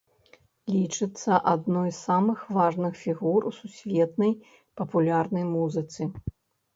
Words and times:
Лічыцца 0.75 1.35
адной 1.51 1.89
з 1.89 1.91
самых 2.07 2.39
важных 2.57 2.93
фігур 3.01 3.39
у 3.49 3.51
сусветнай 3.57 4.33
папулярнай 4.81 5.45
музыцы. 5.53 6.09